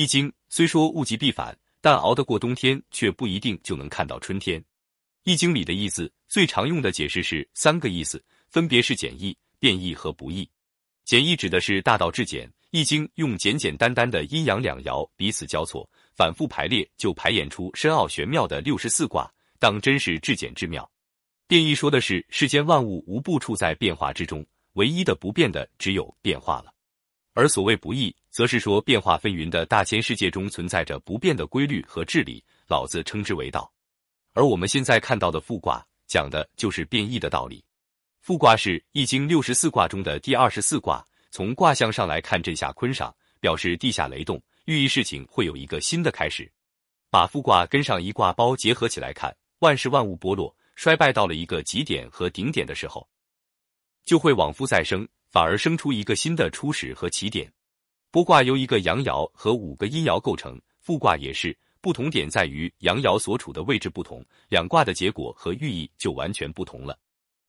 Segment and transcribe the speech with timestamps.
[0.00, 4.64] 易经虽说物极必反，但熬得过冬天，却不一定就能看到春天。
[5.24, 10.48] 易经里的易字最常用的解释是三个意思，分别是简易、变易和不易。
[11.04, 19.28] 简易指的是大道至简，易经用简简单单的阴阳两爻彼此交错，反复排列就排演出深奥玄妙的六十四卦，
[19.58, 20.88] 当真是至简至妙。
[21.48, 26.72] 变易说的是世间万物无不处在变化之中，唯一的不变的只有变化了。
[27.38, 33.72] 而所谓不易，则是说变化纷纭的大千世界中存在着不变的规律和治理，老子称之为道。
[34.34, 37.64] 而我们现在看到的复卦，讲的就是变异的道理。
[38.22, 46.50] 复卦是易经六十四卦中的第二十四卦，从卦象上来看，震下坤上，表示地下雷动，寓意事情会有一个新的开始。
[47.08, 53.08] 把复卦跟上一卦包结合起来看，万事万物剥落、衰败到了一个极点和顶点的时候，
[54.08, 57.52] 就会往复再生，反而生出一个新的初始和起点。
[58.10, 61.54] 剥卦由一个阳爻和五个阴爻构成，复卦也是。
[61.82, 66.98] 不同点在于阳爻所处的位置不同，两卦的结果和寓意就完全不同了。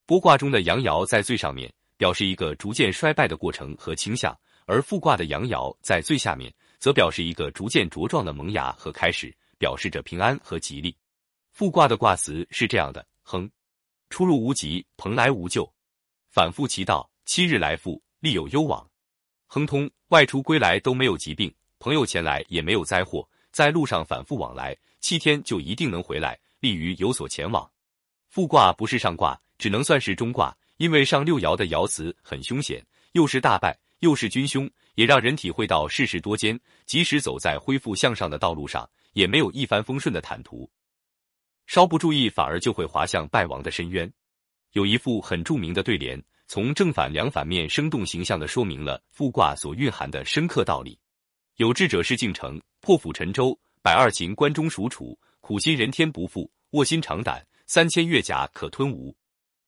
[0.05, 4.31] 剥卦中的阳爻在最上面，表示一个逐渐衰败的过程和倾向；
[4.65, 10.93] 而复卦的阳爻在最下面，则表示一个逐渐茁壮的萌芽和开始，表示着平安和吉利。
[11.53, 13.49] 复卦的卦辞是这样的：亨，
[14.09, 15.71] 出入无极，蓬莱无咎，
[16.29, 18.87] 反复其道，七日来复，利有攸往。
[19.47, 23.27] 亨通，外出归来都没有疾病，朋友前来也没有灾祸。
[23.51, 27.67] 在路上反复往来，七天就一定能回来，利于有所前往。
[28.27, 36.57] 复卦不是上卦，只能算是中卦，因为上六爻的爻辞很凶险，又是大败，又是军凶，也让人体会到世事多艰。
[36.85, 40.69] 即使走在恢复向上的道路上，也没有一帆风顺的坦途，
[41.65, 44.11] 稍不注意，反而就会滑向败亡的深渊。
[44.73, 50.97] 有一副很著名的对联，从正反两反面生动形象地说明了复卦所蕴含的深刻道理。
[51.55, 59.15] 有志者事竟成，破釜沉舟，百二秦关中属楚，苦心人天不负，卧薪尝胆，三千越甲可吞吴。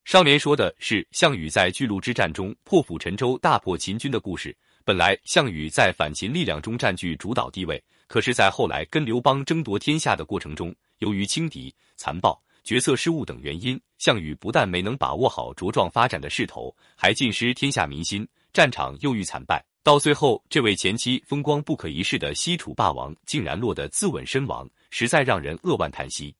[0.05, 4.55] 上联说的是项羽在巨鹿之战中破釜沉舟，大破秦军的故事。
[4.83, 19.63] 本来项羽在反秦力量中占据主导地位，可是，在后来跟刘邦争夺天下的过程中，由于轻敌、残暴、决策失误等原因，项羽不但没能把握好茁壮发展的势头，还尽失天下民心，战场又遇惨败。
[19.83, 26.35] 到最后，这位前期风光不可一世的西楚霸王，竟然落得自刎身亡，实在让人扼腕叹息。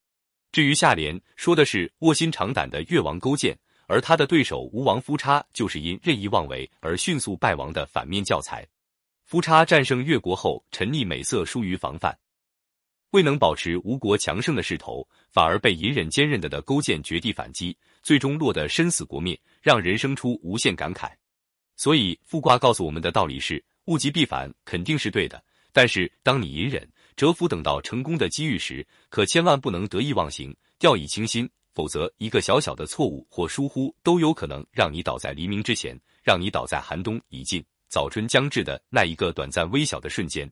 [0.52, 3.58] 至于下联说的是卧薪尝胆的越王勾践，
[3.88, 8.68] 而他的对手吴王夫差，就是因任意妄为而迅速败亡的反面教材。
[9.26, 12.16] 夫差战胜越国后，沉溺美色，疏于防范，
[13.12, 21.12] 未能保持吴国强盛的势头，反而被隐忍坚韧的的勾践绝地反击，最终落得身死国灭，让人生出无限感慨。
[21.76, 25.44] 所以，复卦告诉我们的道理是：物极必反，肯定是对的。
[25.74, 40.50] 但是，当你隐忍、蛰伏，等到成功的机遇时，可千万不能得意忘形、掉以轻心，否则，一个小小的错误或疏忽，都有可能让你倒在黎明之前，让你倒在寒冬已尽、早春将至的那一个短暂微小的瞬间。